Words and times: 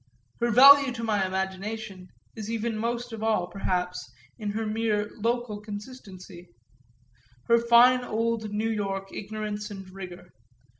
Her 0.39 0.49
value 0.49 0.91
to 0.93 1.03
my 1.03 1.27
imagination 1.27 2.07
is 2.35 2.49
even 2.49 2.75
most 2.75 3.13
of 3.13 3.21
all 3.21 3.45
perhaps 3.45 4.11
in 4.39 4.49
her 4.49 4.65
mere 4.65 5.11
local 5.19 5.59
consistency, 5.61 6.49
her 7.43 7.59
fine 7.59 8.03
old 8.03 8.49
New 8.49 8.71
York 8.71 9.13
ignorance 9.13 9.69
and 9.69 9.87
rigour. 9.91 10.33